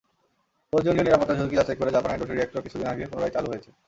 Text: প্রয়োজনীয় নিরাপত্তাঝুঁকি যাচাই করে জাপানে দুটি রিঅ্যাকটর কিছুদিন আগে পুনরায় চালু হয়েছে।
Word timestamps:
প্রয়োজনীয় 0.73 1.05
নিরাপত্তাঝুঁকি 1.05 1.55
যাচাই 1.57 1.77
করে 1.79 1.95
জাপানে 1.95 2.19
দুটি 2.19 2.33
রিঅ্যাকটর 2.33 2.63
কিছুদিন 2.65 2.87
আগে 2.87 3.09
পুনরায় 3.11 3.33
চালু 3.35 3.47
হয়েছে। 3.51 3.69